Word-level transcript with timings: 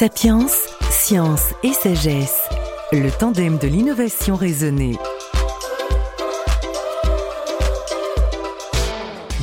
Sapiens, 0.00 0.46
science 0.90 1.52
et 1.62 1.74
sagesse, 1.74 2.48
le 2.90 3.10
tandem 3.10 3.58
de 3.58 3.68
l'innovation 3.68 4.34
raisonnée. 4.34 4.96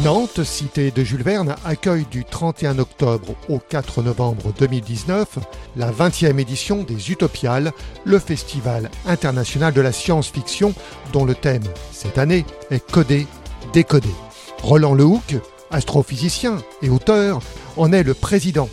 Nantes, 0.04 0.44
cité 0.44 0.90
de 0.90 1.04
Jules 1.04 1.22
Verne, 1.22 1.56
accueille 1.64 2.08
du 2.10 2.26
31 2.26 2.80
octobre 2.80 3.36
au 3.50 3.60
4 3.60 4.02
novembre 4.02 4.52
2019 4.58 5.38
la 5.76 5.92
20e 5.92 6.40
édition 6.40 6.82
des 6.82 7.12
Utopiales, 7.12 7.72
le 8.04 8.18
festival 8.18 8.90
international 9.06 9.76
de 9.76 9.82
la 9.82 9.92
science-fiction 9.92 10.74
dont 11.14 11.24
le 11.24 11.36
thème 11.36 11.66
cette 11.92 12.18
année 12.18 12.48
est 12.72 12.84
codé, 12.92 13.28
décodé. 13.74 14.10
Roland 14.64 14.96
Lehoucq, 14.96 15.36
astrophysicien 15.70 16.58
et 16.82 16.90
auteur, 16.90 17.42
en 17.76 17.94
est 17.94 18.02
le 18.02 18.16
président 18.16 18.70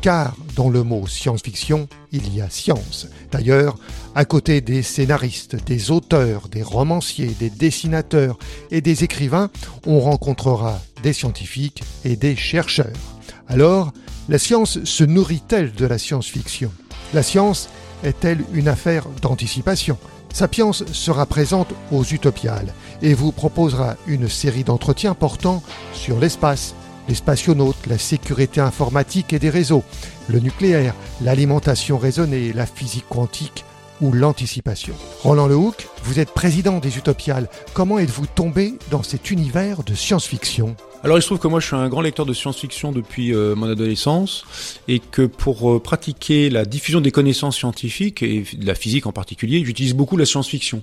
car 0.00 0.34
dans 0.58 0.70
le 0.70 0.82
mot 0.82 1.06
science-fiction, 1.06 1.86
il 2.10 2.34
y 2.34 2.40
a 2.40 2.50
science. 2.50 3.06
D'ailleurs, 3.30 3.78
à 4.16 4.24
côté 4.24 4.60
des 4.60 4.82
scénaristes, 4.82 5.54
des 5.64 5.92
auteurs, 5.92 6.48
des 6.48 6.64
romanciers, 6.64 7.30
des 7.38 7.48
dessinateurs 7.48 8.36
et 8.72 8.80
des 8.80 9.04
écrivains, 9.04 9.50
on 9.86 10.00
rencontrera 10.00 10.80
des 11.04 11.12
scientifiques 11.12 11.84
et 12.04 12.16
des 12.16 12.34
chercheurs. 12.34 12.98
Alors, 13.46 13.92
la 14.28 14.38
science 14.40 14.82
se 14.82 15.04
nourrit-elle 15.04 15.70
de 15.72 15.86
la 15.86 15.96
science-fiction? 15.96 16.72
La 17.14 17.22
science 17.22 17.68
est-elle 18.02 18.40
une 18.52 18.66
affaire 18.66 19.06
d'anticipation? 19.22 19.96
Sapiens 20.32 20.72
sera 20.72 21.24
présente 21.24 21.72
aux 21.92 22.02
Utopiales 22.02 22.74
et 23.00 23.14
vous 23.14 23.30
proposera 23.30 23.94
une 24.08 24.28
série 24.28 24.64
d'entretiens 24.64 25.14
portant 25.14 25.62
sur 25.94 26.18
l'espace, 26.18 26.74
les 27.08 27.14
spationautes, 27.14 27.86
la 27.86 27.98
sécurité 27.98 28.60
informatique 28.60 29.32
et 29.32 29.38
des 29.38 29.50
réseaux, 29.50 29.84
le 30.28 30.40
nucléaire, 30.40 30.94
l'alimentation 31.22 31.98
raisonnée, 31.98 32.52
la 32.52 32.66
physique 32.66 33.08
quantique 33.08 33.64
ou 34.00 34.12
l'anticipation. 34.12 34.94
Roland 35.22 35.46
Lehoucq, 35.46 35.86
vous 36.04 36.20
êtes 36.20 36.30
président 36.30 36.78
des 36.78 36.98
Utopiales. 36.98 37.48
Comment 37.74 37.98
êtes-vous 37.98 38.26
tombé 38.26 38.74
dans 38.90 39.02
cet 39.02 39.30
univers 39.30 39.82
de 39.82 39.94
science-fiction? 39.94 40.76
Alors 41.04 41.16
il 41.16 41.22
se 41.22 41.26
trouve 41.26 41.38
que 41.38 41.46
moi 41.46 41.60
je 41.60 41.66
suis 41.66 41.76
un 41.76 41.88
grand 41.88 42.00
lecteur 42.00 42.26
de 42.26 42.32
science-fiction 42.34 42.90
depuis 42.90 43.32
euh, 43.32 43.54
mon 43.54 43.70
adolescence 43.70 44.44
et 44.88 44.98
que 44.98 45.22
pour 45.22 45.70
euh, 45.70 45.80
pratiquer 45.80 46.50
la 46.50 46.64
diffusion 46.64 47.00
des 47.00 47.12
connaissances 47.12 47.56
scientifiques 47.56 48.20
et 48.22 48.44
de 48.52 48.66
la 48.66 48.74
physique 48.74 49.06
en 49.06 49.12
particulier, 49.12 49.64
j'utilise 49.64 49.94
beaucoup 49.94 50.16
la 50.16 50.26
science-fiction. 50.26 50.82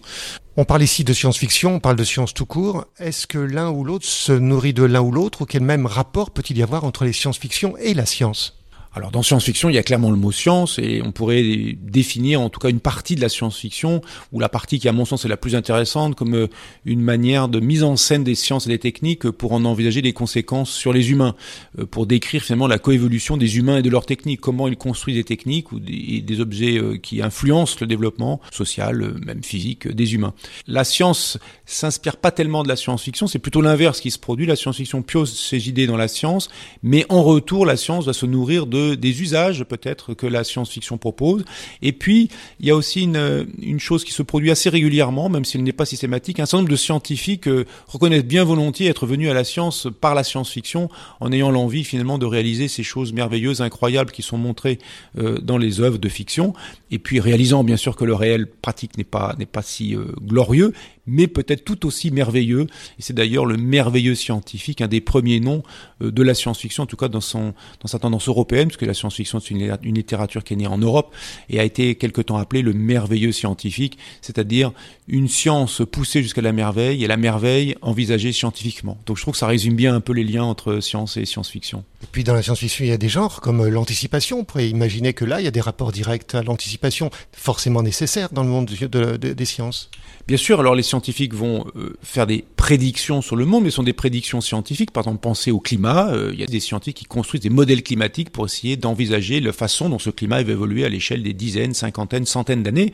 On 0.55 0.63
parle 0.63 0.83
ici 0.83 1.03
de 1.03 1.11
science-fiction, 1.11 1.75
on 1.75 1.79
parle 1.81 1.97
de 1.97 2.05
science 2.05 2.33
tout 2.33 2.45
court. 2.45 2.85
Est-ce 2.97 3.27
que 3.27 3.37
l'un 3.37 3.69
ou 3.69 3.83
l'autre 3.83 4.05
se 4.05 4.31
nourrit 4.31 4.73
de 4.73 4.83
l'un 4.83 5.01
ou 5.01 5.11
l'autre 5.11 5.41
ou 5.41 5.45
quel 5.45 5.63
même 5.63 5.85
rapport 5.85 6.31
peut-il 6.31 6.57
y 6.57 6.63
avoir 6.63 6.85
entre 6.85 7.03
les 7.03 7.11
science-fiction 7.11 7.75
et 7.77 7.93
la 7.93 8.05
science? 8.05 8.64
Alors 8.95 9.11
dans 9.11 9.23
science-fiction, 9.23 9.69
il 9.69 9.75
y 9.75 9.77
a 9.77 9.83
clairement 9.83 10.09
le 10.09 10.15
mot 10.15 10.31
science 10.31 10.79
et 10.79 11.01
on 11.03 11.11
pourrait 11.11 11.75
définir 11.81 12.39
en 12.39 12.49
tout 12.49 12.61
cas 12.61 12.69
une 12.69 12.79
partie 12.79 13.15
de 13.15 13.21
la 13.21 13.27
science-fiction 13.27 14.01
ou 14.31 14.39
la 14.39 14.47
partie 14.47 14.79
qui 14.79 14.87
à 14.87 14.93
mon 14.93 15.03
sens 15.03 15.25
est 15.25 15.27
la 15.27 15.35
plus 15.35 15.53
intéressante 15.53 16.15
comme 16.15 16.33
euh, 16.33 16.47
une 16.85 17.01
manière 17.01 17.49
de 17.49 17.59
mise 17.59 17.83
en 17.83 17.97
scène 17.97 18.23
des 18.23 18.35
sciences 18.35 18.67
et 18.67 18.69
des 18.69 18.79
techniques 18.79 19.29
pour 19.31 19.51
en 19.51 19.65
envisager 19.65 20.01
les 20.01 20.13
conséquences 20.13 20.71
sur 20.71 20.93
les 20.93 21.11
humains, 21.11 21.35
euh, 21.77 21.85
pour 21.85 22.07
décrire 22.07 22.41
finalement 22.41 22.67
la 22.67 22.79
coévolution 22.79 23.35
des 23.35 23.57
humains 23.57 23.79
et 23.79 23.81
de 23.81 23.89
leurs 23.89 24.05
techniques, 24.05 24.39
comment 24.39 24.69
ils 24.69 24.77
construisent 24.77 25.17
des 25.17 25.25
techniques 25.25 25.73
ou 25.73 25.79
des, 25.79 26.39
objets 26.39 26.77
euh, 26.77 26.97
qui 26.97 27.21
influencent 27.21 27.77
le 27.81 27.87
développement 27.87 28.39
social, 28.51 29.15
même 29.25 29.43
physique 29.43 29.89
des 29.89 30.13
humains. 30.13 30.33
La 30.67 30.85
science 30.85 31.37
s'inspire 31.65 32.15
pas 32.17 32.31
tellement 32.31 32.63
de 32.63 32.69
la 32.69 32.75
science-fiction, 32.77 33.27
c'est 33.27 33.39
plutôt 33.39 33.61
l'inverse 33.61 33.99
qui 33.99 34.11
se 34.11 34.19
produit. 34.19 34.45
La 34.45 34.55
science-fiction 34.55 35.01
pose 35.01 35.37
ses 35.37 35.67
idées 35.67 35.87
dans 35.87 35.97
la 35.97 36.07
science, 36.07 36.49
mais 36.83 37.05
en 37.09 37.23
retour, 37.23 37.65
la 37.65 37.75
science 37.77 38.05
va 38.05 38.13
se 38.13 38.25
nourrir 38.25 38.67
de 38.67 38.84
des 38.93 39.21
usages 39.21 39.63
peut-être 39.63 40.13
que 40.13 40.27
la 40.27 40.43
science-fiction 40.43 40.97
propose. 40.97 41.45
Et 41.81 41.91
puis, 41.91 42.29
il 42.59 42.67
y 42.67 42.71
a 42.71 42.75
aussi 42.75 43.03
une, 43.03 43.79
chose 43.79 44.03
qui 44.03 44.11
se 44.11 44.23
produit 44.23 44.51
assez 44.51 44.69
régulièrement, 44.69 45.29
même 45.29 45.45
s'il 45.45 45.63
n'est 45.63 45.73
pas 45.73 45.85
systématique. 45.85 46.39
Un 46.39 46.45
certain 46.45 46.59
nombre 46.59 46.69
de 46.69 46.75
scientifiques 46.75 47.47
euh, 47.47 47.65
reconnaissent 47.87 48.25
bien 48.25 48.43
volontiers 48.43 48.87
être 48.87 49.05
venus 49.05 49.29
à 49.29 49.33
la 49.33 49.43
science 49.43 49.87
par 50.01 50.15
la 50.15 50.23
science-fiction, 50.23 50.89
en 51.19 51.31
ayant 51.31 51.51
l'envie 51.51 51.83
finalement 51.83 52.17
de 52.17 52.25
réaliser 52.25 52.67
ces 52.67 52.83
choses 52.83 53.13
merveilleuses, 53.13 53.61
incroyables 53.61 54.11
qui 54.11 54.21
sont 54.21 54.37
montrées 54.37 54.79
euh, 55.17 55.39
dans 55.39 55.57
les 55.57 55.81
œuvres 55.81 55.97
de 55.97 56.09
fiction. 56.09 56.53
Et 56.91 56.99
puis 56.99 57.19
réalisant 57.19 57.63
bien 57.63 57.77
sûr 57.77 57.95
que 57.95 58.05
le 58.05 58.13
réel 58.13 58.47
pratique 58.47 58.97
n'est 58.97 59.03
pas 59.03 59.35
n'est 59.37 59.45
pas 59.45 59.61
si 59.61 59.95
euh, 59.95 60.05
glorieux, 60.21 60.73
mais 61.07 61.27
peut-être 61.27 61.63
tout 61.65 61.85
aussi 61.85 62.11
merveilleux. 62.11 62.67
Et 62.99 63.01
c'est 63.01 63.13
d'ailleurs 63.13 63.45
le 63.45 63.57
merveilleux 63.57 64.15
scientifique, 64.15 64.81
un 64.81 64.87
des 64.87 65.01
premiers 65.01 65.39
noms 65.39 65.63
de 65.99 66.23
la 66.23 66.33
science-fiction, 66.33 66.83
en 66.83 66.87
tout 66.87 66.97
cas 66.97 67.07
dans, 67.07 67.21
son, 67.21 67.53
dans 67.81 67.87
sa 67.87 67.99
tendance 67.99 68.27
européenne, 68.27 68.69
puisque 68.75 68.87
la 68.87 68.93
science-fiction 68.93 69.39
c'est 69.39 69.51
une, 69.51 69.77
une, 69.83 69.95
littérature 69.95 70.43
qui 70.43 70.53
est 70.53 70.57
née 70.57 70.67
en 70.67 70.77
Europe 70.77 71.13
et 71.49 71.59
a 71.59 71.63
été 71.63 71.95
quelque 71.95 72.21
temps 72.21 72.37
appelée 72.37 72.61
le 72.61 72.73
merveilleux 72.73 73.31
scientifique, 73.31 73.97
c'est-à-dire 74.21 74.71
une 75.07 75.27
science 75.27 75.81
poussée 75.89 76.23
jusqu'à 76.23 76.41
la 76.41 76.51
merveille 76.51 77.03
et 77.03 77.07
la 77.07 77.17
merveille 77.17 77.75
envisagée 77.81 78.31
scientifiquement. 78.31 78.97
Donc 79.05 79.17
je 79.17 79.21
trouve 79.21 79.33
que 79.33 79.37
ça 79.37 79.47
résume 79.47 79.75
bien 79.75 79.95
un 79.95 80.01
peu 80.01 80.13
les 80.13 80.23
liens 80.23 80.43
entre 80.43 80.79
science 80.79 81.17
et 81.17 81.25
science-fiction. 81.25 81.83
Et 82.03 82.07
puis 82.11 82.23
dans 82.23 82.33
la 82.33 82.41
science-fiction, 82.41 82.85
il 82.85 82.89
y 82.89 82.93
a 82.93 82.97
des 82.97 83.09
genres 83.09 83.41
comme 83.41 83.61
euh, 83.61 83.69
l'anticipation. 83.69 84.39
On 84.39 84.43
pourrait 84.43 84.69
imaginer 84.69 85.13
que 85.13 85.25
là, 85.25 85.41
il 85.41 85.43
y 85.43 85.47
a 85.47 85.51
des 85.51 85.61
rapports 85.61 85.91
directs 85.91 86.33
à 86.35 86.43
l'anticipation, 86.43 87.09
forcément 87.31 87.83
nécessaires 87.83 88.29
dans 88.31 88.43
le 88.43 88.49
monde 88.49 88.65
de, 88.65 89.17
de, 89.17 89.33
des 89.33 89.45
sciences. 89.45 89.89
Bien 90.27 90.37
sûr, 90.37 90.59
alors 90.59 90.73
les 90.73 90.81
scientifiques 90.81 91.35
vont 91.35 91.65
euh, 91.75 91.95
faire 92.01 92.25
des 92.25 92.43
prédictions 92.55 93.21
sur 93.21 93.35
le 93.35 93.45
monde, 93.45 93.63
mais 93.63 93.69
ce 93.69 93.75
sont 93.75 93.83
des 93.83 93.93
prédictions 93.93 94.41
scientifiques. 94.41 94.89
Par 94.89 95.03
exemple, 95.03 95.19
pensez 95.19 95.51
au 95.51 95.59
climat. 95.59 96.09
Euh, 96.11 96.31
il 96.33 96.39
y 96.39 96.43
a 96.43 96.47
des 96.47 96.59
scientifiques 96.59 96.97
qui 96.97 97.05
construisent 97.05 97.43
des 97.43 97.51
modèles 97.51 97.83
climatiques 97.83 98.31
pour 98.31 98.45
essayer 98.45 98.54
d'envisager 98.63 99.39
la 99.39 99.53
façon 99.53 99.89
dont 99.89 99.99
ce 99.99 100.09
climat 100.09 100.43
va 100.43 100.51
évoluer 100.51 100.85
à 100.85 100.89
l'échelle 100.89 101.23
des 101.23 101.33
dizaines, 101.33 101.73
cinquantaines, 101.73 102.25
centaines 102.25 102.63
d'années. 102.63 102.93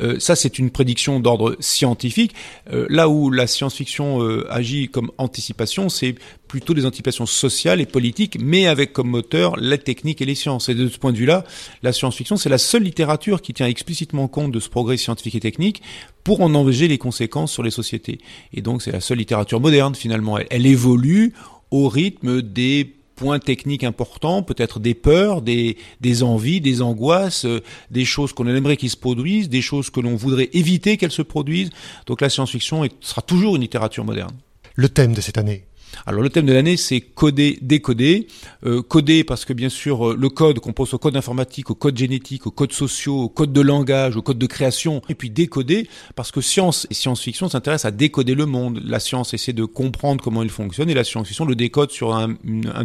Euh, 0.00 0.18
ça, 0.18 0.36
c'est 0.36 0.58
une 0.58 0.70
prédiction 0.70 1.20
d'ordre 1.20 1.56
scientifique. 1.60 2.34
là 2.70 3.08
où 3.08 3.30
la 3.30 3.46
science-fiction 3.46 4.20
agit 4.50 4.88
comme 4.88 5.10
anticipation, 5.18 5.88
c'est 5.88 6.14
plutôt 6.46 6.74
des 6.74 6.86
anticipations 6.86 7.26
sociales 7.26 7.80
et 7.80 7.86
politiques, 7.86 8.38
mais 8.40 8.66
avec 8.66 8.92
comme 8.92 9.08
moteur 9.08 9.56
la 9.56 9.78
technique 9.78 10.22
et 10.22 10.24
les 10.24 10.34
sciences. 10.34 10.68
Et 10.68 10.74
de 10.74 10.88
ce 10.88 10.98
point 10.98 11.12
de 11.12 11.18
vue-là, 11.18 11.44
la 11.82 11.92
science-fiction, 11.92 12.36
c'est 12.36 12.48
la 12.48 12.58
seule 12.58 12.82
littérature 12.82 13.42
qui 13.42 13.52
tient 13.52 13.66
explicitement 13.66 14.28
compte 14.28 14.52
de 14.52 14.60
ce 14.60 14.68
progrès 14.68 14.96
scientifique 14.96 15.34
et 15.34 15.40
technique 15.40 15.82
pour 16.24 16.40
en 16.40 16.54
envisager 16.54 16.88
les 16.88 16.98
conséquences 16.98 17.52
sur 17.52 17.62
les 17.62 17.70
sociétés. 17.70 18.18
Et 18.52 18.62
donc 18.62 18.82
c'est 18.82 18.92
la 18.92 19.00
seule 19.00 19.18
littérature 19.18 19.60
moderne 19.60 19.94
finalement. 19.94 20.38
Elle 20.50 20.66
évolue 20.66 21.32
au 21.70 21.88
rythme 21.88 22.42
des 22.42 22.95
points 23.16 23.38
techniques 23.38 23.82
importants, 23.82 24.42
peut-être 24.42 24.78
des 24.78 24.94
peurs, 24.94 25.42
des, 25.42 25.76
des 26.00 26.22
envies, 26.22 26.60
des 26.60 26.82
angoisses, 26.82 27.46
euh, 27.46 27.62
des 27.90 28.04
choses 28.04 28.32
qu'on 28.32 28.46
aimerait 28.46 28.76
qu'ils 28.76 28.90
se 28.90 28.96
produisent, 28.96 29.48
des 29.48 29.62
choses 29.62 29.90
que 29.90 30.00
l'on 30.00 30.14
voudrait 30.14 30.50
éviter 30.52 30.96
qu'elles 30.96 31.10
se 31.10 31.22
produisent. 31.22 31.70
Donc 32.06 32.20
la 32.20 32.28
science-fiction 32.28 32.86
sera 33.00 33.22
toujours 33.22 33.56
une 33.56 33.62
littérature 33.62 34.04
moderne. 34.04 34.34
Le 34.74 34.88
thème 34.88 35.14
de 35.14 35.20
cette 35.20 35.38
année 35.38 35.64
alors 36.04 36.22
le 36.22 36.30
thème 36.30 36.46
de 36.46 36.52
l'année, 36.52 36.76
c'est 36.76 37.00
coder, 37.00 37.58
décoder. 37.62 38.28
Euh, 38.64 38.82
coder 38.82 39.24
parce 39.24 39.44
que 39.44 39.52
bien 39.52 39.68
sûr, 39.68 40.10
euh, 40.10 40.16
le 40.18 40.28
code 40.28 40.60
compose 40.60 40.94
au 40.94 40.98
code 40.98 41.16
informatique, 41.16 41.70
au 41.70 41.74
code 41.74 41.96
génétique, 41.96 42.46
au 42.46 42.50
code 42.50 42.72
sociaux, 42.72 43.22
au 43.22 43.28
code 43.28 43.52
de 43.52 43.60
langage, 43.60 44.16
au 44.16 44.22
code 44.22 44.38
de 44.38 44.46
création. 44.46 45.02
Et 45.08 45.14
puis 45.14 45.30
décoder 45.30 45.88
parce 46.14 46.30
que 46.30 46.40
science 46.40 46.86
et 46.90 46.94
science-fiction 46.94 47.48
s'intéressent 47.48 47.86
à 47.86 47.90
décoder 47.90 48.34
le 48.34 48.46
monde. 48.46 48.80
La 48.84 49.00
science 49.00 49.34
essaie 49.34 49.52
de 49.52 49.64
comprendre 49.64 50.22
comment 50.22 50.42
il 50.42 50.50
fonctionne 50.50 50.90
et 50.90 50.94
la 50.94 51.04
science-fiction 51.04 51.44
le 51.44 51.56
décode 51.56 51.90
sur 51.90 52.14
un, 52.14 52.36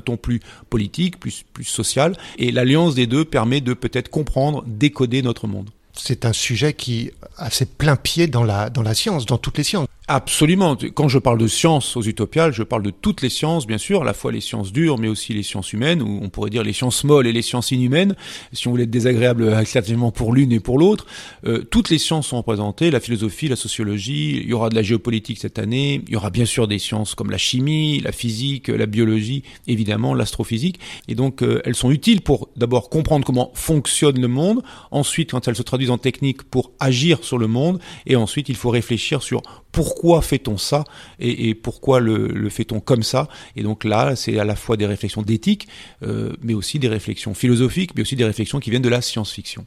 ton 0.04 0.18
plus 0.18 0.40
politique, 0.70 1.20
plus, 1.20 1.44
social. 1.64 2.18
Et 2.38 2.52
l'alliance 2.52 2.96
des 2.96 3.08
deux 3.08 3.26
permet 3.26 3.62
de 3.62 3.74
peut-être 3.74 4.10
comprendre, 4.10 4.64
décoder 4.66 5.22
notre 5.22 5.48
monde. 5.48 5.70
C'est 5.94 6.26
un 6.26 6.34
sujet 6.34 6.74
qui 6.74 7.12
a 7.38 7.52
ses 7.52 7.66
plein 7.66 7.96
pied 7.96 8.28
dans 8.28 8.44
la 8.44 8.94
science, 8.94 9.26
dans 9.26 9.38
toutes 9.38 9.58
les 9.58 9.64
sciences. 9.64 9.88
Absolument. 10.14 10.76
Quand 10.94 11.08
je 11.08 11.20
parle 11.20 11.38
de 11.38 11.48
sciences 11.48 11.96
aux 11.96 12.02
utopiales, 12.02 12.52
je 12.52 12.64
parle 12.64 12.84
de 12.84 12.90
toutes 12.90 13.22
les 13.22 13.30
sciences, 13.30 13.66
bien 13.66 13.78
sûr, 13.78 14.02
à 14.02 14.04
la 14.04 14.14
fois 14.14 14.34
les 14.34 14.42
sciences 14.42 14.74
dures, 14.74 14.98
mais 14.98 15.08
aussi 15.08 15.34
les 15.34 15.42
sciences 15.42 15.72
humaines, 15.72 16.02
ou 16.02 16.20
on 16.22 16.28
pourrait 16.28 16.50
dire 16.50 16.64
les 16.64 16.74
sciences 16.74 17.06
molles 17.06 17.28
et 17.28 17.32
les 17.32 17.42
sciences 17.42 17.72
inhumaines, 17.72 18.18
si 18.52 18.68
on 18.68 18.72
voulait 18.72 18.84
être 18.84 18.90
désagréable 18.90 19.56
exactement 19.58 20.12
pour 20.12 20.34
l'une 20.34 20.52
et 20.52 20.60
pour 20.60 20.78
l'autre. 20.78 21.06
Euh, 21.46 21.64
toutes 21.64 21.90
les 21.90 21.98
sciences 21.98 22.28
sont 22.28 22.36
représentées, 22.36 22.92
la 22.92 23.00
philosophie, 23.00 23.48
la 23.48 23.56
sociologie, 23.56 24.42
il 24.44 24.50
y 24.50 24.54
aura 24.54 24.68
de 24.68 24.76
la 24.76 24.82
géopolitique 24.82 25.38
cette 25.38 25.58
année, 25.58 26.02
il 26.06 26.12
y 26.12 26.18
aura 26.18 26.30
bien 26.30 26.44
sûr 26.44 26.68
des 26.68 26.78
sciences 26.78 27.16
comme 27.16 27.32
la 27.32 27.38
chimie, 27.38 28.02
la 28.02 28.12
physique, 28.12 28.68
la 28.68 28.88
biologie, 28.88 29.44
évidemment 29.68 30.14
l'astrophysique, 30.14 30.82
et 31.08 31.16
donc 31.16 31.42
euh, 31.42 31.62
elles 31.64 31.76
sont 31.76 31.90
utiles 31.90 32.20
pour 32.20 32.50
d'abord 32.58 32.90
comprendre 32.90 33.26
comment 33.26 33.50
fonctionne 33.54 34.20
le 34.20 34.28
monde, 34.28 34.62
ensuite 34.92 35.32
quand 35.32 35.48
elles 35.48 35.56
se 35.56 35.64
traduisent 35.64 35.90
en 35.90 35.98
technique 35.98 36.44
pour 36.44 36.74
agir 36.82 37.24
sur 37.24 37.38
le 37.38 37.48
monde, 37.48 37.80
et 38.06 38.18
ensuite 38.18 38.50
il 38.50 38.58
faut 38.58 38.72
réfléchir 38.72 39.24
sur 39.24 39.42
pourquoi 39.72 40.01
fait-on 40.22 40.58
ça 40.58 40.84
et, 41.20 41.54
pourquoi 41.56 42.00
le, 42.00 42.50
fait-on 42.50 42.80
comme 42.80 43.04
ça 43.04 43.28
Et 43.56 43.64
donc 43.64 43.84
là, 43.84 44.16
c'est 44.16 44.40
à 44.40 44.46
la 44.46 44.56
fois 44.56 44.78
des 44.78 44.86
réflexions 44.86 45.22
d'éthique, 45.22 45.68
euh, 46.04 46.34
mais 46.42 46.54
aussi 46.54 46.80
des 46.80 46.88
réflexions 46.88 47.34
philosophiques, 47.34 47.92
mais 47.96 48.02
aussi 48.02 48.16
des 48.16 48.26
réflexions 48.26 48.60
qui 48.60 48.70
viennent 48.70 48.82
de 48.82 48.90
la 48.90 49.02
science-fiction. 49.02 49.66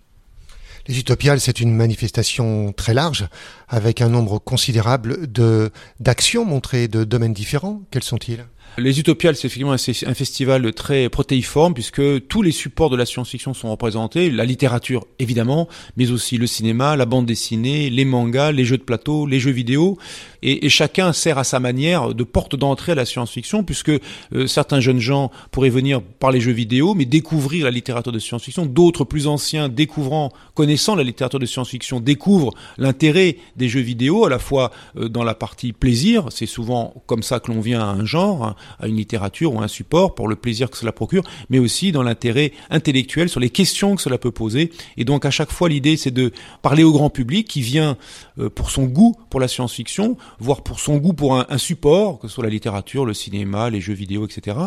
Les 0.86 0.98
Utopiales, 0.98 1.40
c'est 1.40 1.60
une 1.60 1.74
manifestation 1.74 2.72
très 2.72 2.92
large, 2.92 3.26
avec 3.68 4.02
un 4.02 4.10
nombre 4.10 4.38
considérable 4.38 5.32
de 5.32 5.70
d'actions 6.00 6.44
montrées 6.44 6.88
de 6.88 7.04
domaines 7.04 7.32
différents. 7.32 7.82
Quels 7.90 8.02
sont-ils? 8.02 8.44
Les 8.76 8.98
Utopiales, 8.98 9.36
c'est 9.36 9.46
effectivement 9.46 9.72
un, 9.72 10.14
festival 10.14 10.72
très 10.72 11.08
protéiforme 11.08 11.74
puisque 11.74 12.26
tous 12.26 12.42
les 12.42 12.50
supports 12.50 12.90
de 12.90 12.96
la 12.96 13.06
science-fiction 13.06 13.54
sont 13.54 13.70
représentés, 13.70 14.32
la 14.32 14.44
littérature 14.44 15.06
évidemment, 15.20 15.68
mais 15.96 16.10
aussi 16.10 16.38
le 16.38 16.48
cinéma, 16.48 16.96
la 16.96 17.06
bande 17.06 17.24
dessinée, 17.24 17.88
les 17.88 18.04
mangas, 18.04 18.50
les 18.50 18.64
jeux 18.64 18.76
de 18.76 18.82
plateau, 18.82 19.26
les 19.26 19.38
jeux 19.38 19.52
vidéo, 19.52 19.96
et, 20.42 20.68
chacun 20.68 21.12
sert 21.12 21.38
à 21.38 21.44
sa 21.44 21.60
manière 21.60 22.14
de 22.14 22.24
porte 22.24 22.56
d'entrée 22.56 22.92
à 22.92 22.94
la 22.96 23.04
science-fiction 23.04 23.62
puisque 23.62 23.90
euh, 23.90 24.46
certains 24.48 24.80
jeunes 24.80 24.98
gens 24.98 25.30
pourraient 25.52 25.70
venir 25.70 26.02
par 26.02 26.32
les 26.32 26.40
jeux 26.40 26.52
vidéo, 26.52 26.94
mais 26.94 27.04
découvrir 27.04 27.66
la 27.66 27.70
littérature 27.70 28.10
de 28.12 28.18
science-fiction, 28.18 28.66
d'autres 28.66 29.04
plus 29.04 29.28
anciens 29.28 29.68
découvrant, 29.68 30.32
connaissant 30.54 30.96
la 30.96 31.04
littérature 31.04 31.38
de 31.38 31.46
science-fiction, 31.46 32.00
découvrent 32.00 32.52
l'intérêt 32.76 33.36
des 33.56 33.68
jeux 33.68 33.80
vidéo 33.80 34.24
à 34.24 34.30
la 34.30 34.40
fois 34.40 34.72
euh, 34.96 35.08
dans 35.08 35.22
la 35.22 35.34
partie 35.34 35.72
plaisir, 35.72 36.26
c'est 36.30 36.46
souvent 36.46 36.92
comme 37.06 37.22
ça 37.22 37.38
que 37.38 37.52
l'on 37.52 37.60
vient 37.60 37.80
à 37.80 37.84
un 37.84 38.04
genre, 38.04 38.56
à 38.78 38.88
une 38.88 38.96
littérature 38.96 39.54
ou 39.54 39.60
un 39.60 39.68
support 39.68 40.14
pour 40.14 40.28
le 40.28 40.36
plaisir 40.36 40.70
que 40.70 40.76
cela 40.76 40.92
procure, 40.92 41.22
mais 41.50 41.58
aussi 41.58 41.92
dans 41.92 42.02
l'intérêt 42.02 42.52
intellectuel 42.70 43.28
sur 43.28 43.40
les 43.40 43.50
questions 43.50 43.96
que 43.96 44.02
cela 44.02 44.18
peut 44.18 44.30
poser. 44.30 44.70
Et 44.96 45.04
donc 45.04 45.24
à 45.24 45.30
chaque 45.30 45.50
fois, 45.50 45.68
l'idée, 45.68 45.96
c'est 45.96 46.10
de 46.10 46.32
parler 46.62 46.84
au 46.84 46.92
grand 46.92 47.10
public 47.10 47.48
qui 47.48 47.62
vient 47.62 47.96
euh, 48.38 48.50
pour 48.50 48.70
son 48.70 48.84
goût 48.84 49.14
pour 49.30 49.40
la 49.40 49.48
science-fiction, 49.48 50.16
voire 50.38 50.62
pour 50.62 50.80
son 50.80 50.96
goût 50.96 51.12
pour 51.12 51.36
un, 51.36 51.58
support, 51.58 52.18
que 52.18 52.28
ce 52.28 52.34
soit 52.34 52.44
la 52.44 52.50
littérature, 52.50 53.06
le 53.06 53.14
cinéma, 53.14 53.70
les 53.70 53.80
jeux 53.80 53.94
vidéo, 53.94 54.26
etc. 54.26 54.58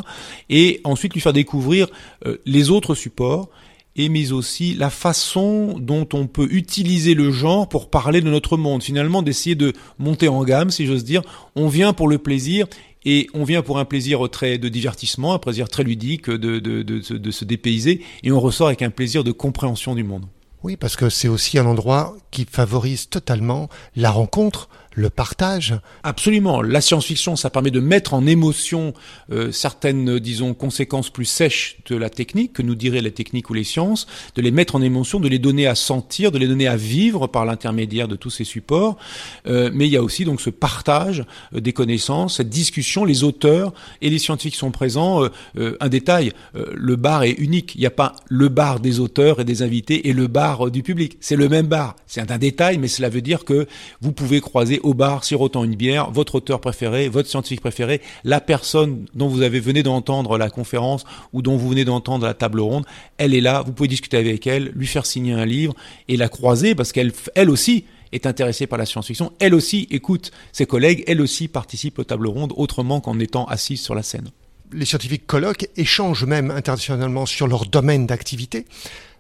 Et 0.50 0.82
ensuite 0.84 1.14
lui 1.14 1.22
faire 1.22 1.34
découvrir 1.34 1.88
euh, 2.26 2.38
les 2.46 2.70
autres 2.70 2.96
supports 2.96 3.50
et 3.98 4.10
mais 4.10 4.32
aussi 4.32 4.76
la 4.76 4.92
façon 4.92 5.80
dont 5.80 6.08
on 6.14 6.28
peut 6.28 6.48
utiliser 6.52 7.16
le 7.16 7.32
genre 7.32 7.68
pour 7.68 7.90
parler 7.90 8.22
de 8.22 8.30
notre 8.30 8.56
monde. 8.56 8.84
Finalement, 8.84 9.24
d'essayer 9.24 9.56
de 9.56 9.74
monter 9.98 10.28
en 10.28 10.44
gamme, 10.44 10.70
si 10.70 10.86
j'ose 10.86 11.04
dire. 11.04 11.24
On 11.56 11.68
vient 11.68 11.94
pour 11.94 12.08
le 12.08 12.20
plaisir 12.20 12.68
et 13.10 13.30
on 13.34 13.46
vient 13.46 13.62
pour 13.62 13.80
un 13.80 13.86
plaisir 13.86 14.30
très 14.30 14.58
de 14.58 14.68
divertissement, 14.68 15.34
un 15.34 15.40
plaisir 15.40 15.70
très 15.70 15.84
ludique 15.84 16.30
de, 16.30 16.60
de, 16.60 17.32
se 17.32 17.46
dépayser, 17.46 18.02
et 18.22 18.34
on 18.34 18.40
ressort 18.42 18.68
avec 18.68 18.82
un 18.82 18.90
plaisir 18.90 19.24
de 19.24 19.32
compréhension 19.32 19.96
du 19.96 20.04
monde. 20.04 20.26
Oui, 20.62 20.76
parce 20.76 20.98
que 20.98 21.10
c'est 21.10 21.30
aussi 21.30 21.58
un 21.58 21.66
endroit 21.66 22.18
qui 22.32 22.46
favorise 22.50 23.08
totalement 23.08 23.70
la 23.96 24.12
rencontre, 24.12 24.68
le 24.98 25.12
partage. 25.12 25.80
Absolument. 26.02 26.64
La 26.64 26.82
science-fiction, 26.82 27.36
ça 27.36 27.52
permet 27.52 27.70
de 27.70 27.80
mettre 27.80 28.16
en 28.16 28.26
émotion 28.26 28.96
euh, 29.32 29.52
certaines, 29.52 30.18
disons, 30.18 30.56
conséquences 30.56 31.12
plus 31.12 31.26
sèches 31.26 31.78
de 31.86 31.96
la 31.96 32.10
technique, 32.10 32.54
que 32.54 32.64
nous 32.64 32.74
diraient 32.74 33.02
les 33.02 33.12
techniques 33.12 33.52
ou 33.52 33.54
les 33.54 33.64
sciences, 33.64 34.08
de 34.36 34.42
les 34.42 34.50
mettre 34.50 34.76
en 34.76 34.82
émotion, 34.82 35.20
de 35.20 35.28
les 35.28 35.38
donner 35.38 35.68
à 35.68 35.76
sentir, 35.76 36.32
de 36.32 36.40
les 36.40 36.48
donner 36.48 36.68
à 36.68 36.76
vivre 36.76 37.28
par 37.28 37.46
l'intermédiaire 37.46 38.08
de 38.08 38.16
tous 38.16 38.32
ces 38.32 38.44
supports. 38.44 38.98
Euh, 39.46 39.70
mais 39.72 39.86
il 39.86 39.92
y 39.92 39.98
a 39.98 40.02
aussi 40.02 40.26
donc 40.26 40.42
ce 40.42 40.50
partage 40.50 41.24
euh, 41.54 41.62
des 41.62 41.74
connaissances, 41.74 42.38
cette 42.38 42.50
discussion. 42.50 43.06
Les 43.06 43.24
auteurs 43.24 43.74
et 44.02 44.10
les 44.10 44.18
scientifiques 44.18 44.56
sont 44.56 44.72
présents. 44.72 45.22
un 45.56 45.90
détail, 45.90 46.32
le 46.54 46.96
bar 46.96 47.24
est 47.24 47.32
unique. 47.32 47.76
Il 47.76 47.82
n'y 47.82 47.86
a 47.86 47.92
pas 47.92 48.16
le 48.28 48.50
bar 48.50 48.80
des 48.80 49.00
auteurs 49.00 49.40
et 49.40 49.46
des 49.46 49.62
invités 49.62 50.10
et 50.10 50.14
le 50.14 50.28
bar 50.28 50.72
du 50.72 50.82
public. 50.82 51.18
C'est 51.20 51.36
le 51.36 51.50
même 51.50 51.68
bar. 51.68 51.96
C'est 52.08 52.32
un 52.32 52.38
détail, 52.38 52.80
mais 52.80 52.88
cela 52.88 53.10
veut 53.10 53.22
dire 53.22 53.46
que 53.46 53.68
vous 54.02 54.12
pouvez 54.12 54.42
croiser 54.42 54.80
au 54.88 54.94
bar, 54.94 55.26
sirotant 55.26 55.66
une 55.66 55.76
bière, 55.76 56.12
votre 56.12 56.36
auteur 56.36 56.62
préféré, 56.62 57.10
votre 57.10 57.28
scientifique 57.28 57.60
préféré, 57.60 58.02
la 58.24 58.40
personne 58.40 59.06
dont 59.14 59.28
vous 59.28 59.42
avez 59.42 59.60
venez 59.60 59.84
d'entendre 59.84 60.38
la 60.38 60.50
conférence 60.50 61.04
ou 61.34 61.42
dont 61.42 61.58
vous 61.58 61.70
venez 61.70 61.84
d'entendre 61.84 62.26
la 62.26 62.34
table 62.34 62.62
ronde, 62.62 62.86
elle 63.18 63.34
est 63.34 63.42
là, 63.42 63.64
vous 63.66 63.74
pouvez 63.74 63.90
discuter 63.90 64.16
avec 64.16 64.48
elle, 64.48 64.72
lui 64.76 64.88
faire 64.88 65.06
signer 65.06 65.34
un 65.34 65.46
livre 65.46 65.76
et 66.08 66.16
la 66.16 66.30
croiser 66.30 66.74
parce 66.74 66.94
qu'elle 66.94 67.12
elle 67.36 67.50
aussi 67.50 67.84
est 68.14 68.26
intéressée 68.26 68.66
par 68.66 68.80
la 68.80 68.86
science-fiction, 68.86 69.34
elle 69.40 69.54
aussi 69.54 69.88
écoute 69.92 70.32
ses 70.54 70.66
collègues, 70.66 71.04
elle 71.08 71.20
aussi 71.20 71.50
participe 71.50 72.00
aux 72.00 72.06
tables 72.06 72.28
rondes 72.28 72.54
autrement 72.56 73.02
qu'en 73.02 73.20
étant 73.20 73.46
assise 73.46 73.82
sur 73.82 73.94
la 73.94 74.04
scène. 74.04 74.30
Les 74.72 74.86
scientifiques 74.86 75.28
colloquent, 75.28 75.66
échangent 75.76 76.26
même 76.26 76.50
internationalement 76.52 77.26
sur 77.26 77.48
leur 77.48 77.66
domaine 77.66 78.06
d'activité. 78.06 78.66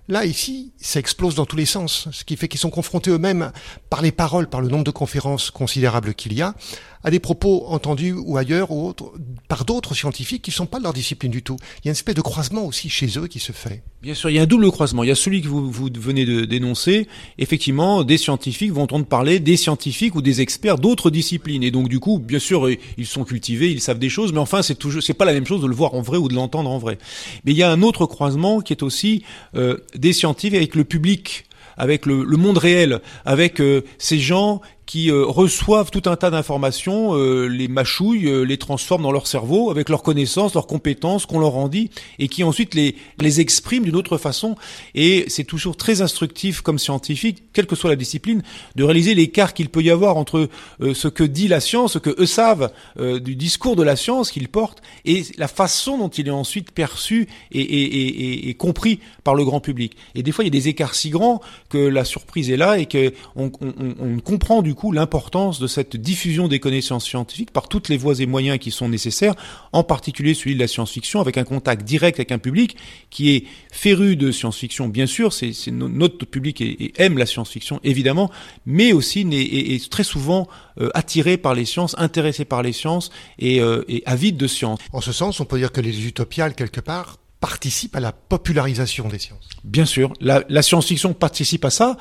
Là, 0.09 0.25
ici, 0.25 0.71
ça 0.77 0.99
explose 0.99 1.35
dans 1.35 1.45
tous 1.45 1.57
les 1.57 1.65
sens, 1.65 2.07
ce 2.11 2.23
qui 2.23 2.37
fait 2.37 2.47
qu'ils 2.47 2.61
sont 2.61 2.69
confrontés 2.69 3.09
eux-mêmes 3.09 3.51
par 3.89 4.01
les 4.01 4.13
paroles, 4.13 4.47
par 4.47 4.61
le 4.61 4.69
nombre 4.69 4.85
de 4.85 4.91
conférences 4.91 5.51
considérables 5.51 6.13
qu'il 6.13 6.33
y 6.33 6.41
a, 6.41 6.55
à 7.03 7.11
des 7.11 7.19
propos 7.19 7.65
entendus 7.67 8.13
ou 8.13 8.37
ailleurs 8.37 8.71
ou 8.71 8.87
autres, 8.87 9.11
par 9.47 9.65
d'autres 9.65 9.95
scientifiques 9.95 10.41
qui 10.41 10.51
ne 10.51 10.55
sont 10.55 10.65
pas 10.65 10.79
de 10.79 10.83
leur 10.83 10.93
discipline 10.93 11.31
du 11.31 11.43
tout. 11.43 11.57
Il 11.83 11.85
y 11.85 11.87
a 11.87 11.91
une 11.91 11.93
espèce 11.93 12.15
de 12.15 12.21
croisement 12.21 12.65
aussi 12.65 12.89
chez 12.89 13.07
eux 13.17 13.27
qui 13.27 13.39
se 13.39 13.51
fait. 13.51 13.83
Bien 14.01 14.13
sûr, 14.13 14.29
il 14.29 14.35
y 14.35 14.39
a 14.39 14.43
un 14.43 14.47
double 14.47 14.71
croisement. 14.71 15.03
Il 15.03 15.07
y 15.07 15.11
a 15.11 15.15
celui 15.15 15.41
que 15.41 15.47
vous, 15.47 15.71
vous 15.71 15.89
venez 15.95 16.25
de 16.25 16.45
dénoncer. 16.45 17.07
Effectivement, 17.37 18.03
des 18.03 18.17
scientifiques 18.17 18.71
vont 18.71 18.83
entendre 18.83 19.05
parler 19.05 19.39
des 19.39 19.57
scientifiques 19.57 20.15
ou 20.15 20.21
des 20.21 20.41
experts 20.41 20.77
d'autres 20.77 21.09
disciplines. 21.09 21.63
Et 21.63 21.71
donc, 21.71 21.89
du 21.89 21.99
coup, 21.99 22.19
bien 22.19 22.39
sûr, 22.39 22.69
ils 22.97 23.05
sont 23.05 23.23
cultivés, 23.23 23.71
ils 23.71 23.81
savent 23.81 23.99
des 23.99 24.09
choses, 24.09 24.33
mais 24.33 24.39
enfin, 24.39 24.61
c'est 24.61 24.75
toujours, 24.75 25.01
c'est 25.01 25.13
pas 25.13 25.25
la 25.25 25.33
même 25.33 25.45
chose 25.45 25.61
de 25.61 25.67
le 25.67 25.75
voir 25.75 25.93
en 25.93 26.01
vrai 26.01 26.17
ou 26.17 26.27
de 26.27 26.35
l'entendre 26.35 26.69
en 26.69 26.77
vrai. 26.77 26.97
Mais 27.45 27.51
il 27.51 27.57
y 27.57 27.63
a 27.63 27.71
un 27.71 27.81
autre 27.81 28.05
croisement 28.05 28.61
qui 28.61 28.73
est 28.73 28.83
aussi 28.83 29.23
euh, 29.55 29.77
des 29.95 30.13
scientifiques 30.13 30.55
avec 30.55 30.75
le 30.75 30.83
public 30.83 31.45
avec 31.77 32.07
le, 32.07 32.23
le, 32.23 32.37
monde 32.37 32.57
réel, 32.57 33.01
avec 33.23 33.61
euh, 33.61 33.83
ces 33.99 34.17
gens 34.17 34.61
qui 34.87 35.11
euh, 35.11 35.25
reçoivent 35.25 35.91
tout 35.91 36.03
un 36.09 36.15
tas 36.15 36.31
d'informations, 36.31 37.13
euh, 37.15 37.45
les 37.45 37.67
mâchouillent, 37.67 38.27
euh, 38.27 38.43
les 38.43 38.57
transforment 38.57 39.03
dans 39.03 39.11
leur 39.11 39.27
cerveau 39.27 39.69
avec 39.69 39.89
leurs 39.89 40.01
connaissances, 40.01 40.53
leurs 40.53 40.65
compétences 40.65 41.25
qu'on 41.25 41.39
leur 41.39 41.57
en 41.57 41.67
dit, 41.67 41.91
et 42.19 42.29
qui 42.29 42.43
ensuite 42.43 42.73
les, 42.73 42.95
les 43.19 43.41
expriment 43.41 43.83
d'une 43.83 43.97
autre 43.97 44.17
façon. 44.17 44.55
Et 44.95 45.25
c'est 45.27 45.43
toujours 45.43 45.75
très 45.75 46.01
instructif 46.01 46.61
comme 46.61 46.79
scientifique, 46.79 47.43
quelle 47.51 47.67
que 47.67 47.75
soit 47.75 47.89
la 47.89 47.97
discipline, 47.97 48.41
de 48.75 48.83
réaliser 48.85 49.13
l'écart 49.13 49.53
qu'il 49.53 49.67
peut 49.69 49.83
y 49.83 49.91
avoir 49.91 50.15
entre 50.15 50.47
ce 50.79 51.07
que 51.09 51.23
dit 51.25 51.49
la 51.49 51.59
science, 51.59 51.93
ce 51.93 51.99
que 51.99 52.15
eux 52.21 52.25
savent 52.25 52.71
du 52.97 53.35
discours 53.35 53.75
de 53.75 53.83
la 53.83 53.97
science 53.97 54.31
qu'ils 54.31 54.47
portent, 54.47 54.81
et 55.03 55.23
la 55.37 55.49
façon 55.49 55.97
dont 55.97 56.07
il 56.07 56.27
est 56.27 56.31
ensuite 56.31 56.71
perçu 56.71 57.27
et, 57.51 57.59
et, 57.59 58.49
et, 58.49 58.53
compris 58.53 58.99
par 59.25 59.35
le 59.35 59.43
grand 59.43 59.59
public. 59.59 59.97
Et 60.15 60.23
des 60.23 60.31
fois, 60.31 60.45
il 60.45 60.47
y 60.47 60.55
a 60.55 60.57
des 60.57 60.69
écarts 60.69 60.95
si 60.95 61.09
grands 61.09 61.41
que 61.69 61.77
la 61.77 62.05
surprise 62.05 62.49
est 62.49 62.57
là 62.57 62.79
et 62.79 62.85
que 62.85 63.13
on, 63.35 63.51
on, 63.61 63.95
on 63.99 64.19
comprend 64.19 64.61
du 64.61 64.75
l'importance 64.85 65.59
de 65.59 65.67
cette 65.67 65.95
diffusion 65.95 66.47
des 66.47 66.59
connaissances 66.59 67.05
scientifiques 67.05 67.51
par 67.51 67.67
toutes 67.67 67.89
les 67.89 67.97
voies 67.97 68.19
et 68.19 68.25
moyens 68.25 68.59
qui 68.59 68.71
sont 68.71 68.89
nécessaires, 68.89 69.35
en 69.73 69.83
particulier 69.83 70.33
celui 70.33 70.55
de 70.55 70.59
la 70.59 70.67
science-fiction, 70.67 71.19
avec 71.19 71.37
un 71.37 71.43
contact 71.43 71.83
direct 71.83 72.19
avec 72.19 72.31
un 72.31 72.37
public 72.37 72.77
qui 73.09 73.31
est 73.31 73.45
féru 73.71 74.15
de 74.15 74.31
science-fiction, 74.31 74.87
bien 74.87 75.05
sûr, 75.05 75.33
c'est 75.33 75.53
notre 75.71 76.25
public 76.25 76.61
et, 76.61 76.93
aime 76.97 77.17
la 77.17 77.25
science-fiction, 77.25 77.79
évidemment, 77.83 78.31
mais 78.65 78.93
aussi 78.93 79.27
est, 79.31 79.89
très 79.89 80.03
souvent 80.03 80.47
euh, 80.79 80.89
attiré 80.93 81.37
par 81.37 81.53
les 81.53 81.65
sciences, 81.65 81.95
intéressé 81.97 82.45
par 82.45 82.61
les 82.63 82.73
sciences 82.73 83.09
et, 83.39 83.61
euh, 83.61 83.83
et 83.87 84.03
avide 84.05 84.37
de 84.37 84.47
sciences. 84.47 84.79
En 84.93 85.01
ce 85.01 85.11
sens, 85.11 85.39
on 85.39 85.45
peut 85.45 85.57
dire 85.57 85.71
que 85.71 85.81
les 85.81 86.07
utopiales, 86.07 86.55
quelque 86.55 86.81
part, 86.81 87.17
participent 87.39 87.95
à 87.95 87.99
la 87.99 88.11
popularisation 88.11 89.07
des 89.07 89.19
sciences. 89.19 89.49
Bien 89.63 89.85
sûr, 89.85 90.13
la, 90.19 90.43
la 90.49 90.61
science-fiction 90.61 91.13
participe 91.13 91.65
à 91.65 91.69
ça 91.69 91.97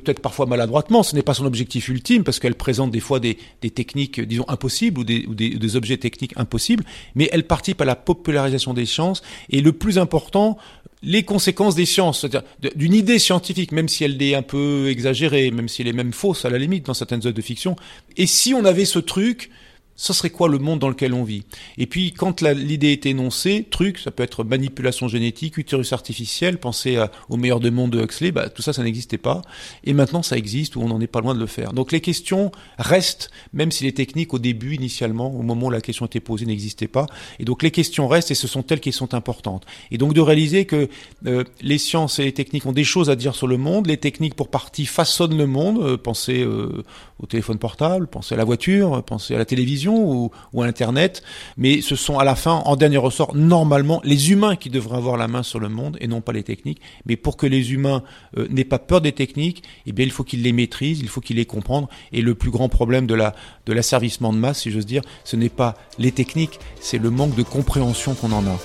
peut-être 0.00 0.20
parfois 0.20 0.46
maladroitement, 0.46 1.02
ce 1.02 1.14
n'est 1.14 1.22
pas 1.22 1.34
son 1.34 1.46
objectif 1.46 1.88
ultime, 1.88 2.24
parce 2.24 2.38
qu'elle 2.38 2.54
présente 2.54 2.90
des 2.90 3.00
fois 3.00 3.20
des, 3.20 3.36
techniques, 3.74 4.20
disons, 4.20 4.44
impossibles 4.48 5.00
ou, 5.00 5.04
des, 5.04 5.26
ou 5.26 5.34
des, 5.34 5.76
objets 5.76 5.96
techniques 5.96 6.32
impossibles, 6.36 6.84
mais 7.14 7.28
elle 7.32 7.46
participe 7.46 7.80
à 7.80 7.84
la 7.84 7.96
popularisation 7.96 8.74
des 8.74 8.86
sciences, 8.86 9.22
et 9.50 9.60
le 9.60 9.72
plus 9.72 9.98
important, 9.98 10.58
les 11.02 11.22
conséquences 11.22 11.74
des 11.74 11.86
sciences, 11.86 12.20
c'est-à-dire 12.20 12.42
d'une 12.76 12.94
idée 12.94 13.18
scientifique, 13.18 13.72
même 13.72 13.88
si 13.88 14.04
elle 14.04 14.20
est 14.22 14.34
un 14.34 14.42
peu 14.42 14.88
exagérée, 14.88 15.50
même 15.50 15.68
si 15.68 15.82
elle 15.82 15.88
est 15.88 15.92
même 15.92 16.12
fausse 16.12 16.44
à 16.44 16.50
la 16.50 16.58
limite 16.58 16.86
dans 16.86 16.94
certaines 16.94 17.20
œuvres 17.26 17.36
de 17.36 17.42
fiction, 17.42 17.76
et 18.16 18.26
si 18.26 18.54
on 18.54 18.64
avait 18.64 18.84
ce 18.84 18.98
truc, 18.98 19.50
ce 19.96 20.12
serait 20.12 20.30
quoi 20.30 20.48
le 20.48 20.58
monde 20.58 20.78
dans 20.78 20.88
lequel 20.88 21.14
on 21.14 21.24
vit? 21.24 21.44
Et 21.78 21.86
puis, 21.86 22.12
quand 22.12 22.42
l'idée 22.42 22.92
est 22.92 23.06
énoncée, 23.06 23.66
truc, 23.70 23.98
ça 23.98 24.10
peut 24.10 24.22
être 24.22 24.44
manipulation 24.44 25.08
génétique, 25.08 25.56
utérus 25.58 25.92
artificiel, 25.92 26.58
penser 26.58 26.98
au 27.28 27.36
meilleur 27.36 27.60
des 27.60 27.70
mondes 27.70 27.92
de 27.92 28.02
Huxley, 28.02 28.32
bah, 28.32 28.48
tout 28.48 28.62
ça, 28.62 28.72
ça 28.72 28.82
n'existait 28.82 29.18
pas. 29.18 29.42
Et 29.84 29.92
maintenant, 29.92 30.22
ça 30.22 30.36
existe, 30.36 30.76
ou 30.76 30.82
on 30.82 30.88
n'en 30.88 31.00
est 31.00 31.06
pas 31.06 31.20
loin 31.20 31.34
de 31.34 31.40
le 31.40 31.46
faire. 31.46 31.72
Donc 31.72 31.92
les 31.92 32.00
questions 32.00 32.52
restent, 32.78 33.30
même 33.52 33.70
si 33.70 33.84
les 33.84 33.92
techniques, 33.92 34.34
au 34.34 34.38
début, 34.38 34.74
initialement, 34.74 35.30
au 35.32 35.42
moment 35.42 35.66
où 35.66 35.70
la 35.70 35.80
question 35.80 36.06
était 36.06 36.20
posée, 36.20 36.46
n'existaient 36.46 36.88
pas. 36.88 37.06
Et 37.38 37.44
donc 37.44 37.62
les 37.62 37.70
questions 37.70 38.08
restent, 38.08 38.30
et 38.30 38.34
ce 38.34 38.48
sont 38.48 38.64
elles 38.68 38.80
qui 38.80 38.92
sont 38.92 39.14
importantes. 39.14 39.64
Et 39.90 39.98
donc 39.98 40.14
de 40.14 40.20
réaliser 40.20 40.64
que 40.64 40.88
euh, 41.26 41.44
les 41.60 41.78
sciences 41.78 42.18
et 42.18 42.24
les 42.24 42.32
techniques 42.32 42.66
ont 42.66 42.72
des 42.72 42.84
choses 42.84 43.10
à 43.10 43.16
dire 43.16 43.34
sur 43.34 43.46
le 43.46 43.56
monde, 43.56 43.86
les 43.86 43.96
techniques, 43.96 44.34
pour 44.34 44.48
partie, 44.48 44.86
façonnent 44.86 45.36
le 45.36 45.46
monde. 45.46 45.82
Euh, 45.82 45.96
pensez 45.96 46.42
euh, 46.42 46.82
au 47.20 47.26
téléphone 47.26 47.58
portable, 47.58 48.06
pensez 48.06 48.34
à 48.34 48.38
la 48.38 48.44
voiture, 48.44 49.02
pensez 49.04 49.34
à 49.34 49.38
la 49.38 49.44
télévision, 49.44 49.83
ou, 49.92 50.62
à 50.62 50.66
Internet, 50.66 51.22
mais 51.56 51.80
ce 51.80 51.96
sont 51.96 52.18
à 52.18 52.24
la 52.24 52.34
fin, 52.34 52.62
en 52.64 52.76
dernier 52.76 52.96
ressort, 52.96 53.34
normalement 53.34 54.00
les 54.04 54.30
humains 54.30 54.56
qui 54.56 54.70
devraient 54.70 54.96
avoir 54.96 55.16
la 55.16 55.28
main 55.28 55.42
sur 55.42 55.60
le 55.60 55.68
monde 55.68 55.96
et 56.00 56.06
non 56.06 56.20
pas 56.20 56.32
les 56.32 56.42
techniques. 56.42 56.80
Mais 57.06 57.16
pour 57.16 57.36
que 57.36 57.46
les 57.46 57.72
humains 57.72 58.02
euh, 58.36 58.46
n'aient 58.50 58.64
pas 58.64 58.78
peur 58.78 59.00
des 59.00 59.12
techniques, 59.12 59.62
eh 59.86 59.92
bien 59.92 60.04
il 60.04 60.12
faut 60.12 60.24
qu'ils 60.24 60.42
les 60.42 60.52
maîtrisent, 60.52 61.00
il 61.00 61.08
faut 61.08 61.20
qu'ils 61.20 61.36
les 61.36 61.46
comprennent. 61.46 61.64
Et 62.12 62.22
le 62.22 62.34
plus 62.34 62.50
grand 62.50 62.68
problème 62.68 63.06
de 63.06 63.14
la 63.14 63.34
de 63.66 63.72
l'asservissement 63.72 64.32
de 64.32 64.38
masse, 64.38 64.60
si 64.60 64.70
j'ose 64.70 64.86
dire, 64.86 65.02
ce 65.24 65.36
n'est 65.36 65.48
pas 65.48 65.76
les 65.98 66.12
techniques, 66.12 66.60
c'est 66.80 66.98
le 66.98 67.10
manque 67.10 67.34
de 67.34 67.42
compréhension 67.42 68.14
qu'on 68.14 68.32
en 68.32 68.46
a. 68.46 68.58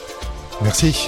Merci. 0.62 1.08